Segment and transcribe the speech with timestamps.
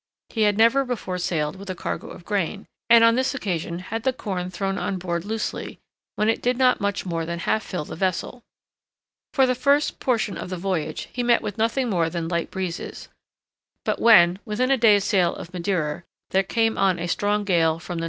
[0.29, 4.01] He had never before sailed with a cargo of grain, and on this occasion had
[4.01, 5.77] the corn thrown on board loosely,
[6.15, 8.41] when it did not much more than half fill the vessel.
[9.35, 13.09] For the first portion of the voyage he met with nothing more than light breezes;
[13.85, 17.99] but when within a day's sail of Madeira there came on a strong gale from
[17.99, 17.99] the N.